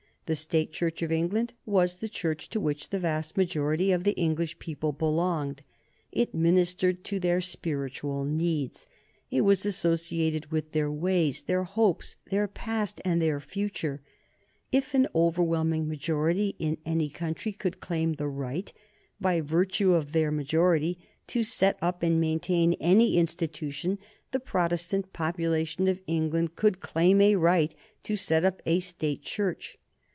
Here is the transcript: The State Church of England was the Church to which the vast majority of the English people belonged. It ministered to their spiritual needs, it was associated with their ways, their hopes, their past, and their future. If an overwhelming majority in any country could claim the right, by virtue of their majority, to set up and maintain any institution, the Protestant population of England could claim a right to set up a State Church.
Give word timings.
The 0.27 0.35
State 0.37 0.71
Church 0.71 1.01
of 1.01 1.11
England 1.11 1.55
was 1.65 1.97
the 1.97 2.07
Church 2.07 2.47
to 2.51 2.59
which 2.61 2.87
the 2.89 2.99
vast 3.01 3.35
majority 3.35 3.91
of 3.91 4.05
the 4.05 4.13
English 4.13 4.59
people 4.59 4.93
belonged. 4.93 5.61
It 6.09 6.33
ministered 6.33 7.03
to 7.03 7.19
their 7.19 7.41
spiritual 7.41 8.23
needs, 8.23 8.87
it 9.29 9.41
was 9.41 9.65
associated 9.65 10.49
with 10.49 10.71
their 10.71 10.89
ways, 10.89 11.41
their 11.41 11.65
hopes, 11.65 12.15
their 12.29 12.47
past, 12.47 13.01
and 13.03 13.21
their 13.21 13.41
future. 13.41 14.01
If 14.71 14.93
an 14.93 15.05
overwhelming 15.13 15.89
majority 15.89 16.55
in 16.59 16.77
any 16.85 17.09
country 17.09 17.51
could 17.51 17.81
claim 17.81 18.13
the 18.13 18.29
right, 18.29 18.71
by 19.19 19.41
virtue 19.41 19.91
of 19.93 20.13
their 20.13 20.31
majority, 20.31 20.97
to 21.27 21.43
set 21.43 21.77
up 21.81 22.03
and 22.03 22.21
maintain 22.21 22.71
any 22.75 23.17
institution, 23.17 23.99
the 24.31 24.39
Protestant 24.39 25.11
population 25.11 25.89
of 25.89 25.99
England 26.07 26.55
could 26.55 26.79
claim 26.79 27.19
a 27.19 27.35
right 27.35 27.75
to 28.03 28.15
set 28.15 28.45
up 28.45 28.61
a 28.65 28.79
State 28.79 29.23
Church. 29.23 29.77